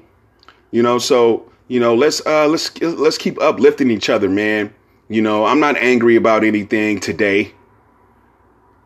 You 0.71 0.83
know, 0.83 0.99
so, 0.99 1.48
you 1.69 1.79
know, 1.79 1.95
let's 1.95 2.25
uh 2.25 2.47
let's 2.47 2.81
let's 2.81 3.17
keep 3.17 3.41
uplifting 3.41 3.89
each 3.89 4.09
other, 4.09 4.27
man. 4.27 4.73
You 5.07 5.21
know, 5.21 5.45
I'm 5.45 5.61
not 5.61 5.77
angry 5.77 6.17
about 6.17 6.43
anything 6.43 6.99
today. 6.99 7.53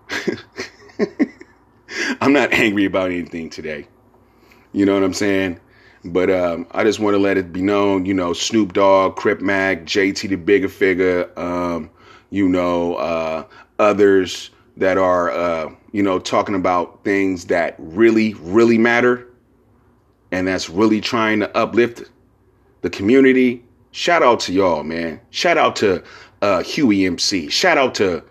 I'm 2.22 2.34
not 2.34 2.54
angry 2.54 2.86
about 2.86 3.12
anything 3.12 3.50
today. 3.50 3.88
You 4.74 4.86
know 4.86 4.94
what 4.94 5.04
I'm 5.04 5.14
saying? 5.14 5.60
But 6.06 6.30
um, 6.30 6.68
I 6.72 6.84
just 6.84 7.00
want 7.00 7.14
to 7.14 7.20
let 7.20 7.38
it 7.38 7.54
be 7.54 7.62
known, 7.62 8.06
you 8.06 8.14
know, 8.14 8.34
Snoop 8.34 8.74
Dogg, 8.74 9.16
Crip 9.16 9.40
Mac, 9.42 9.84
JT 9.86 10.30
the 10.30 10.38
Bigga 10.38 10.66
Figga, 10.66 11.38
um, 11.38 11.90
you 12.30 12.50
know, 12.50 12.96
uh, 12.96 13.46
others 13.80 14.50
that 14.76 14.98
are, 14.98 15.32
uh, 15.32 15.72
you 15.94 16.04
know, 16.04 16.20
talking 16.20 16.56
about 16.56 17.04
things 17.06 17.46
that 17.46 17.76
really, 17.78 18.34
really 18.36 18.78
matter. 18.78 19.30
And 20.32 20.48
that's 20.48 20.70
really 20.70 21.00
trying 21.00 21.40
to 21.42 21.58
uplift 21.58 22.10
the 22.84 22.90
community. 22.92 23.64
Shout 23.92 24.22
out 24.22 24.40
to 24.42 24.54
y'all, 24.54 24.84
man. 24.84 25.20
Shout 25.32 25.58
out 25.58 25.76
to 25.78 26.04
uh, 26.44 26.62
Huey 26.62 27.06
MC. 27.06 27.50
Shout 27.50 27.78
out 27.78 27.96
to 27.96 28.24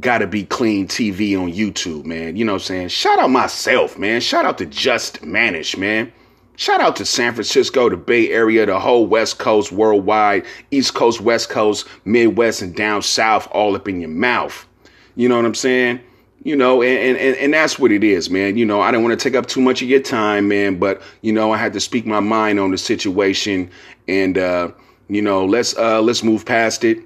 Gotta 0.00 0.26
Be 0.26 0.44
Clean 0.44 0.86
TV 0.86 1.38
on 1.40 1.52
YouTube, 1.52 2.04
man. 2.04 2.36
You 2.36 2.44
know 2.44 2.52
what 2.52 2.62
I'm 2.62 2.66
saying? 2.66 2.88
Shout 2.88 3.18
out 3.18 3.30
myself, 3.30 3.98
man. 3.98 4.20
Shout 4.20 4.44
out 4.44 4.58
to 4.58 4.66
Just 4.66 5.22
Manage, 5.22 5.76
man. 5.76 6.12
Shout 6.56 6.80
out 6.80 6.96
to 6.96 7.06
San 7.06 7.32
Francisco, 7.32 7.88
the 7.88 7.96
Bay 7.96 8.30
Area, 8.30 8.66
the 8.66 8.78
whole 8.78 9.06
West 9.06 9.38
Coast, 9.38 9.72
worldwide, 9.72 10.44
East 10.70 10.94
Coast, 10.94 11.20
West 11.20 11.48
Coast, 11.48 11.88
Midwest, 12.04 12.60
and 12.62 12.74
down 12.74 13.02
south, 13.02 13.48
all 13.52 13.74
up 13.74 13.88
in 13.88 14.00
your 14.00 14.10
mouth. 14.10 14.66
You 15.14 15.28
know 15.28 15.36
what 15.36 15.44
I'm 15.46 15.54
saying? 15.54 16.00
You 16.44 16.56
know, 16.56 16.82
and, 16.82 17.16
and, 17.16 17.36
and 17.36 17.54
that's 17.54 17.78
what 17.78 17.92
it 17.92 18.02
is, 18.02 18.28
man. 18.28 18.56
You 18.56 18.66
know, 18.66 18.80
I 18.80 18.90
don't 18.90 19.04
want 19.04 19.18
to 19.18 19.22
take 19.22 19.36
up 19.36 19.46
too 19.46 19.60
much 19.60 19.80
of 19.80 19.88
your 19.88 20.00
time, 20.00 20.48
man, 20.48 20.76
but 20.76 21.00
you 21.20 21.32
know, 21.32 21.52
I 21.52 21.56
had 21.56 21.72
to 21.74 21.80
speak 21.80 22.04
my 22.04 22.18
mind 22.18 22.58
on 22.58 22.72
the 22.72 22.78
situation 22.78 23.70
and 24.08 24.36
uh, 24.36 24.72
you 25.08 25.22
know, 25.22 25.44
let's 25.44 25.76
uh 25.76 26.00
let's 26.00 26.22
move 26.24 26.44
past 26.44 26.84
it 26.84 26.98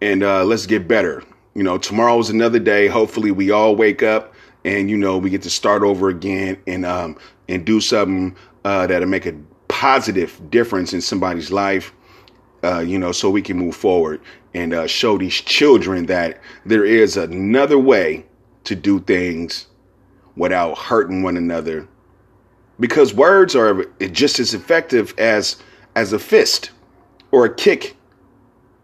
and 0.00 0.22
uh 0.22 0.44
let's 0.44 0.66
get 0.66 0.88
better. 0.88 1.22
You 1.54 1.62
know, 1.62 1.78
tomorrow 1.78 2.18
is 2.18 2.30
another 2.30 2.58
day. 2.58 2.86
Hopefully 2.86 3.32
we 3.32 3.50
all 3.50 3.76
wake 3.76 4.02
up 4.02 4.34
and 4.64 4.88
you 4.88 4.96
know, 4.96 5.18
we 5.18 5.28
get 5.28 5.42
to 5.42 5.50
start 5.50 5.82
over 5.82 6.08
again 6.08 6.58
and 6.66 6.86
um 6.86 7.18
and 7.48 7.66
do 7.66 7.80
something 7.80 8.34
uh 8.64 8.86
that'll 8.86 9.08
make 9.08 9.26
a 9.26 9.34
positive 9.68 10.40
difference 10.50 10.92
in 10.92 11.00
somebody's 11.00 11.50
life. 11.50 11.92
Uh, 12.64 12.80
you 12.80 12.98
know, 12.98 13.12
so 13.12 13.30
we 13.30 13.42
can 13.42 13.58
move 13.58 13.76
forward 13.76 14.20
and 14.56 14.72
uh, 14.72 14.86
show 14.86 15.18
these 15.18 15.40
children 15.40 16.06
that 16.06 16.40
there 16.64 16.84
is 16.84 17.16
another 17.16 17.78
way 17.78 18.24
to 18.64 18.74
do 18.74 19.00
things 19.00 19.66
without 20.36 20.78
hurting 20.78 21.22
one 21.22 21.36
another. 21.36 21.86
Because 22.80 23.14
words 23.14 23.54
are 23.54 23.84
just 24.12 24.38
as 24.38 24.54
effective 24.54 25.14
as 25.18 25.56
as 25.94 26.12
a 26.12 26.18
fist 26.18 26.70
or 27.30 27.44
a 27.44 27.54
kick. 27.54 27.96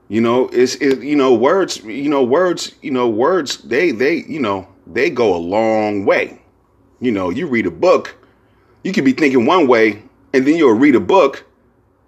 You 0.08 0.20
know 0.20 0.48
it's 0.48 0.76
it, 0.76 1.02
you 1.02 1.16
know 1.16 1.34
words 1.34 1.78
you 1.84 2.08
know 2.08 2.22
words 2.22 2.72
you 2.82 2.90
know 2.90 3.08
words 3.08 3.58
they 3.58 3.90
they 3.90 4.24
you 4.24 4.40
know 4.40 4.68
they 4.86 5.10
go 5.10 5.34
a 5.34 5.38
long 5.38 6.04
way. 6.04 6.40
You 7.00 7.12
know 7.12 7.30
you 7.30 7.46
read 7.46 7.66
a 7.66 7.70
book 7.70 8.16
you 8.82 8.92
could 8.92 9.04
be 9.04 9.12
thinking 9.12 9.46
one 9.46 9.66
way 9.66 10.02
and 10.32 10.46
then 10.46 10.56
you'll 10.56 10.72
read 10.72 10.94
a 10.94 11.00
book 11.00 11.44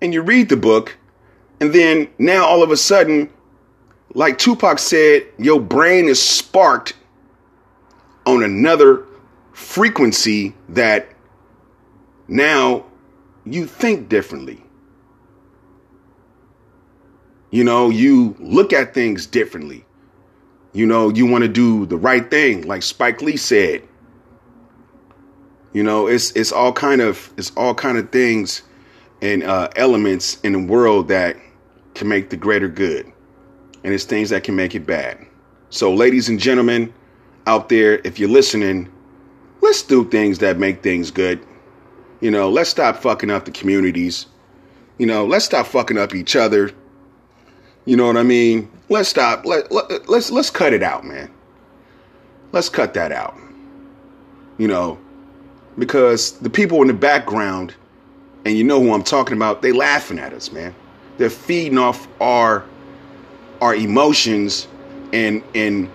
and 0.00 0.12
you 0.12 0.22
read 0.22 0.48
the 0.48 0.56
book 0.56 0.96
and 1.60 1.72
then 1.72 2.08
now 2.18 2.44
all 2.44 2.62
of 2.62 2.70
a 2.70 2.76
sudden 2.76 3.30
like 4.14 4.38
Tupac 4.38 4.78
said, 4.78 5.26
your 5.38 5.60
brain 5.60 6.08
is 6.08 6.22
sparked 6.22 6.94
on 8.24 8.42
another 8.42 9.04
frequency 9.52 10.54
that 10.70 11.08
now 12.28 12.86
you 13.44 13.66
think 13.66 14.08
differently. 14.08 14.62
You 17.50 17.64
know, 17.64 17.90
you 17.90 18.36
look 18.38 18.72
at 18.72 18.94
things 18.94 19.26
differently. 19.26 19.84
You 20.72 20.86
know, 20.86 21.10
you 21.10 21.26
want 21.26 21.42
to 21.42 21.48
do 21.48 21.86
the 21.86 21.96
right 21.96 22.28
thing, 22.28 22.66
like 22.66 22.82
Spike 22.82 23.20
Lee 23.20 23.36
said. 23.36 23.82
You 25.72 25.82
know, 25.82 26.06
it's 26.06 26.30
it's 26.32 26.52
all 26.52 26.72
kind 26.72 27.00
of 27.00 27.32
it's 27.36 27.52
all 27.56 27.74
kind 27.74 27.98
of 27.98 28.10
things 28.10 28.62
and 29.20 29.42
uh, 29.42 29.68
elements 29.76 30.40
in 30.40 30.52
the 30.52 30.58
world 30.58 31.08
that 31.08 31.36
can 31.94 32.08
make 32.08 32.30
the 32.30 32.36
greater 32.36 32.68
good 32.68 33.13
and 33.84 33.92
it's 33.92 34.04
things 34.04 34.30
that 34.30 34.42
can 34.42 34.56
make 34.56 34.74
it 34.74 34.86
bad. 34.86 35.18
So, 35.70 35.94
ladies 35.94 36.28
and 36.28 36.40
gentlemen 36.40 36.92
out 37.46 37.68
there, 37.68 38.00
if 38.04 38.18
you're 38.18 38.28
listening, 38.28 38.90
let's 39.60 39.82
do 39.82 40.08
things 40.08 40.38
that 40.38 40.58
make 40.58 40.82
things 40.82 41.10
good. 41.10 41.44
You 42.20 42.30
know, 42.30 42.48
let's 42.48 42.70
stop 42.70 42.96
fucking 42.96 43.30
up 43.30 43.44
the 43.44 43.50
communities. 43.50 44.26
You 44.98 45.06
know, 45.06 45.26
let's 45.26 45.44
stop 45.44 45.66
fucking 45.66 45.98
up 45.98 46.14
each 46.14 46.34
other. 46.34 46.70
You 47.84 47.96
know 47.96 48.06
what 48.06 48.16
I 48.16 48.22
mean? 48.22 48.70
Let's 48.88 49.10
stop. 49.10 49.44
Let, 49.44 49.70
let 49.70 50.08
let's 50.08 50.30
let's 50.30 50.50
cut 50.50 50.72
it 50.72 50.82
out, 50.82 51.04
man. 51.04 51.30
Let's 52.52 52.68
cut 52.68 52.94
that 52.94 53.12
out. 53.12 53.36
You 54.56 54.68
know, 54.68 54.98
because 55.76 56.38
the 56.38 56.48
people 56.48 56.80
in 56.80 56.88
the 56.88 56.94
background, 56.94 57.74
and 58.44 58.56
you 58.56 58.64
know 58.64 58.80
who 58.80 58.94
I'm 58.94 59.02
talking 59.02 59.36
about, 59.36 59.60
they 59.60 59.72
laughing 59.72 60.18
at 60.18 60.32
us, 60.32 60.50
man. 60.52 60.74
They're 61.18 61.28
feeding 61.28 61.78
off 61.78 62.08
our 62.20 62.64
our 63.64 63.74
emotions 63.74 64.68
and 65.14 65.42
and 65.54 65.90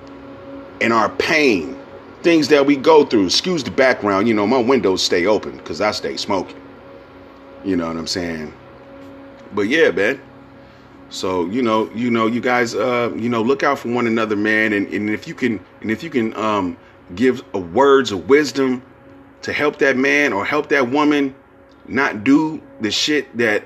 and 0.82 0.92
our 0.92 1.10
pain, 1.10 1.78
things 2.24 2.48
that 2.48 2.66
we 2.66 2.76
go 2.76 3.06
through. 3.06 3.26
Excuse 3.26 3.64
the 3.64 3.72
background, 3.72 4.28
you 4.28 4.34
know, 4.34 4.48
my 4.48 4.58
windows 4.58 5.04
stay 5.04 5.28
open 5.28 5.58
because 5.58 5.80
I 5.80 5.92
stay 5.92 6.18
smoking. 6.18 6.60
You 7.64 7.76
know 7.76 7.88
what 7.88 7.96
I'm 7.96 8.08
saying? 8.08 8.52
But 9.54 9.64
yeah, 9.64 9.92
man. 9.92 10.20
So 11.12 11.46
you 11.46 11.62
know, 11.62 11.92
you 11.94 12.10
know, 12.10 12.26
you 12.26 12.42
guys, 12.42 12.74
uh, 12.74 13.12
you 13.16 13.30
know, 13.30 13.44
look 13.44 13.62
out 13.62 13.78
for 13.78 13.90
one 13.90 14.08
another, 14.08 14.36
man. 14.36 14.74
And, 14.74 14.88
and 14.88 15.10
if 15.10 15.28
you 15.28 15.36
can, 15.36 15.64
and 15.82 15.92
if 15.92 16.02
you 16.02 16.10
can, 16.10 16.36
um, 16.36 16.76
give 17.16 17.44
a 17.54 17.60
words 17.60 18.12
of 18.12 18.30
wisdom 18.30 18.82
to 19.42 19.54
help 19.54 19.80
that 19.80 19.98
man 19.98 20.34
or 20.34 20.46
help 20.46 20.70
that 20.70 20.90
woman 20.90 21.36
not 21.88 22.24
do 22.24 22.62
the 22.82 22.92
shit 22.92 23.36
that 23.38 23.64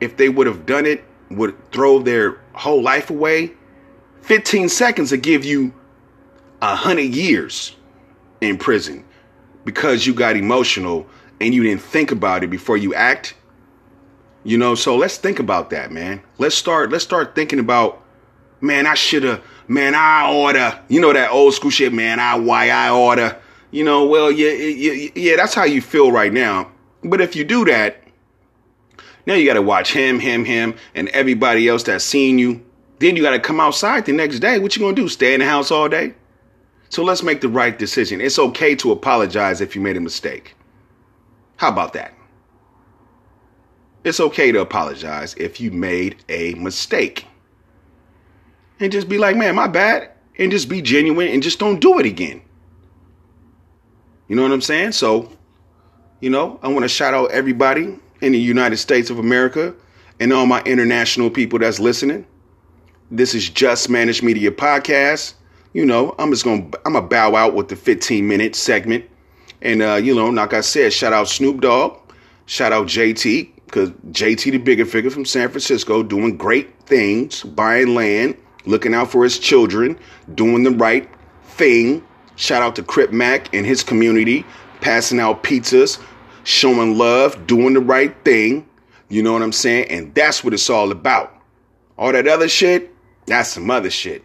if 0.00 0.16
they 0.16 0.28
would 0.28 0.46
have 0.46 0.64
done 0.64 0.86
it 0.86 1.04
would 1.30 1.72
throw 1.72 1.98
their 2.00 2.40
whole 2.52 2.82
life 2.82 3.10
away, 3.10 3.52
15 4.22 4.68
seconds 4.68 5.10
will 5.10 5.18
give 5.18 5.44
you 5.44 5.72
a 6.62 6.74
hundred 6.74 7.14
years 7.14 7.76
in 8.40 8.56
prison 8.56 9.04
because 9.64 10.06
you 10.06 10.14
got 10.14 10.36
emotional 10.36 11.06
and 11.40 11.54
you 11.54 11.62
didn't 11.62 11.82
think 11.82 12.10
about 12.10 12.44
it 12.44 12.48
before 12.48 12.76
you 12.76 12.94
act. 12.94 13.34
You 14.44 14.58
know, 14.58 14.74
so 14.74 14.96
let's 14.96 15.16
think 15.16 15.38
about 15.38 15.70
that, 15.70 15.90
man. 15.90 16.22
Let's 16.38 16.54
start 16.54 16.90
let's 16.90 17.04
start 17.04 17.34
thinking 17.34 17.58
about 17.58 18.02
man, 18.60 18.86
I 18.86 18.94
should 18.94 19.22
have 19.24 19.42
man, 19.68 19.94
I 19.94 20.26
oughta, 20.26 20.82
you 20.88 21.00
know 21.00 21.12
that 21.12 21.30
old 21.30 21.54
school 21.54 21.70
shit, 21.70 21.92
man, 21.92 22.20
I 22.20 22.36
why 22.36 22.70
I 22.70 22.90
oughta. 22.90 23.38
You 23.70 23.82
know, 23.82 24.06
well, 24.06 24.30
yeah, 24.30 24.52
yeah, 24.52 25.10
yeah, 25.16 25.36
that's 25.36 25.54
how 25.54 25.64
you 25.64 25.82
feel 25.82 26.12
right 26.12 26.32
now. 26.32 26.70
But 27.02 27.20
if 27.20 27.34
you 27.34 27.44
do 27.44 27.64
that, 27.64 28.03
now 29.26 29.34
you 29.34 29.46
got 29.46 29.54
to 29.54 29.62
watch 29.62 29.92
him, 29.92 30.20
him, 30.20 30.44
him, 30.44 30.74
and 30.94 31.08
everybody 31.10 31.68
else 31.68 31.82
that's 31.84 32.04
seen 32.04 32.38
you. 32.38 32.64
Then 32.98 33.16
you 33.16 33.22
got 33.22 33.30
to 33.30 33.40
come 33.40 33.60
outside 33.60 34.06
the 34.06 34.12
next 34.12 34.40
day. 34.40 34.58
What 34.58 34.76
you 34.76 34.82
gonna 34.82 34.94
do? 34.94 35.08
Stay 35.08 35.34
in 35.34 35.40
the 35.40 35.46
house 35.46 35.70
all 35.70 35.88
day? 35.88 36.14
So 36.88 37.02
let's 37.02 37.22
make 37.22 37.40
the 37.40 37.48
right 37.48 37.76
decision. 37.76 38.20
It's 38.20 38.38
okay 38.38 38.74
to 38.76 38.92
apologize 38.92 39.60
if 39.60 39.74
you 39.74 39.82
made 39.82 39.96
a 39.96 40.00
mistake. 40.00 40.54
How 41.56 41.68
about 41.68 41.92
that? 41.94 42.14
It's 44.04 44.20
okay 44.20 44.52
to 44.52 44.60
apologize 44.60 45.34
if 45.34 45.60
you 45.60 45.70
made 45.70 46.22
a 46.28 46.54
mistake. 46.54 47.26
And 48.78 48.92
just 48.92 49.08
be 49.08 49.18
like, 49.18 49.36
man, 49.36 49.54
my 49.54 49.66
bad. 49.66 50.10
And 50.38 50.50
just 50.50 50.68
be 50.68 50.82
genuine 50.82 51.28
and 51.28 51.42
just 51.42 51.58
don't 51.58 51.80
do 51.80 51.98
it 51.98 52.06
again. 52.06 52.42
You 54.28 54.36
know 54.36 54.42
what 54.42 54.52
I'm 54.52 54.60
saying? 54.60 54.92
So, 54.92 55.32
you 56.20 56.28
know, 56.30 56.58
I 56.62 56.68
want 56.68 56.82
to 56.82 56.88
shout 56.88 57.14
out 57.14 57.30
everybody 57.30 57.98
in 58.24 58.32
the 58.32 58.38
United 58.38 58.78
States 58.78 59.10
of 59.10 59.18
America 59.18 59.74
and 60.18 60.32
all 60.32 60.46
my 60.46 60.62
international 60.62 61.30
people 61.30 61.58
that's 61.58 61.78
listening. 61.78 62.26
This 63.10 63.34
is 63.34 63.48
Just 63.50 63.90
Managed 63.90 64.22
Media 64.22 64.50
Podcast. 64.50 65.34
You 65.74 65.84
know, 65.84 66.14
I'm 66.18 66.30
just 66.30 66.44
gonna 66.44 66.70
I'm 66.86 66.94
gonna 66.94 67.02
bow 67.02 67.34
out 67.34 67.54
with 67.54 67.68
the 67.68 67.76
15 67.76 68.26
minute 68.26 68.56
segment. 68.56 69.04
And 69.60 69.82
uh, 69.82 69.96
you 69.96 70.14
know, 70.14 70.28
like 70.30 70.54
I 70.54 70.62
said, 70.62 70.92
shout 70.92 71.12
out 71.12 71.28
Snoop 71.28 71.60
Dogg, 71.60 71.98
shout 72.46 72.72
out 72.72 72.86
JT, 72.86 73.50
because 73.66 73.90
JT 74.10 74.52
the 74.52 74.58
Bigga 74.58 74.84
Figga 74.84 75.12
from 75.12 75.26
San 75.26 75.48
Francisco 75.50 76.02
doing 76.02 76.36
great 76.36 76.70
things, 76.86 77.42
buying 77.42 77.94
land, 77.94 78.36
looking 78.64 78.94
out 78.94 79.10
for 79.10 79.22
his 79.22 79.38
children, 79.38 79.98
doing 80.34 80.62
the 80.62 80.70
right 80.70 81.08
thing. 81.44 82.02
Shout 82.36 82.62
out 82.62 82.74
to 82.76 82.82
Crip 82.82 83.12
Mac 83.12 83.54
and 83.54 83.66
his 83.66 83.82
community, 83.82 84.46
passing 84.80 85.20
out 85.20 85.42
pizzas, 85.42 86.00
showing 86.44 86.96
love, 86.96 87.46
doing 87.46 87.74
the 87.74 87.80
right 87.80 88.14
thing. 88.24 88.68
You 89.08 89.22
know 89.22 89.32
what 89.32 89.42
I'm 89.42 89.52
saying? 89.52 89.88
And 89.90 90.14
that's 90.14 90.44
what 90.44 90.54
it's 90.54 90.70
all 90.70 90.90
about. 90.90 91.34
All 91.98 92.12
that 92.12 92.26
other 92.26 92.48
shit, 92.48 92.92
that's 93.26 93.50
some 93.50 93.70
other 93.70 93.90
shit. 93.90 94.24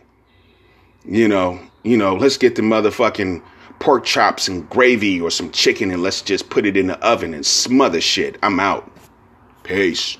You 1.05 1.27
know, 1.27 1.59
you 1.83 1.97
know, 1.97 2.15
let's 2.15 2.37
get 2.37 2.55
the 2.55 2.61
motherfucking 2.61 3.41
pork 3.79 4.03
chops 4.03 4.47
and 4.47 4.69
gravy 4.69 5.21
or 5.21 5.31
some 5.31 5.51
chicken 5.51 5.91
and 5.91 6.03
let's 6.03 6.21
just 6.21 6.49
put 6.49 6.65
it 6.65 6.75
in 6.75 6.87
the 6.87 6.99
oven 7.05 7.33
and 7.33 7.45
smother 7.45 8.01
shit. 8.01 8.37
I'm 8.43 8.59
out. 8.59 8.91
Peace. 9.63 10.17